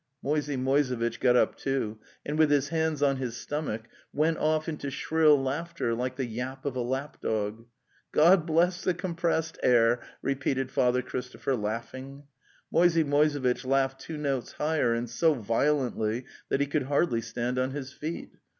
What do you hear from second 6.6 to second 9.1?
of a lap dog.'" God bless the